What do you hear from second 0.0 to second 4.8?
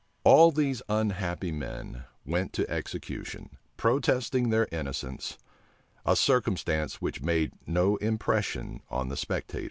All these unhappy men went to execution, protesting their